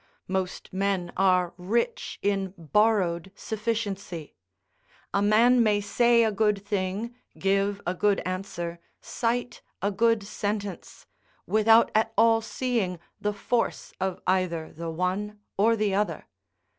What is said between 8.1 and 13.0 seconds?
answer, cite a good sentence, without at all seeing